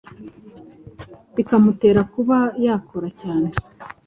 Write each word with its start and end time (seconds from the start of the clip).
bikamutera 1.35 2.01
kuba 2.13 2.37
yakora 2.65 3.07
cyane 3.21 3.49